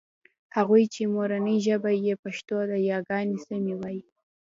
هغوی 0.55 0.83
چې 0.93 1.01
مورنۍ 1.13 1.57
ژبه 1.67 1.91
يې 2.05 2.13
پښتو 2.23 2.57
ده 2.69 2.77
یاګانې 2.89 3.37
سمې 3.47 3.73
وايي 3.79 4.01